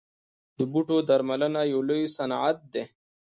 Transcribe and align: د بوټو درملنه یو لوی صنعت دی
د 0.57 0.59
بوټو 0.71 0.97
درملنه 1.09 1.61
یو 1.73 1.79
لوی 1.89 2.03
صنعت 2.17 2.57
دی 2.73 2.83